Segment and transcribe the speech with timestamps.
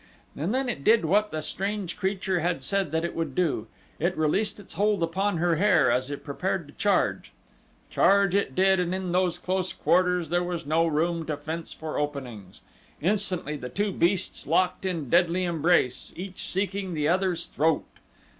[0.35, 3.67] And then it did what the strange creature had said that it would do
[3.99, 7.33] it released its hold upon her hair as it prepared to charge.
[7.91, 11.99] Charge it did and in those close quarters there was no room to fence for
[11.99, 12.61] openings.
[12.99, 17.85] Instantly the two beasts locked in deadly embrace, each seeking the other's throat.